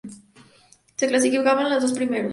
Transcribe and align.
Se 0.97 1.07
clasificaban 1.07 1.69
los 1.69 1.83
dos 1.83 1.93
primeros. 1.93 2.29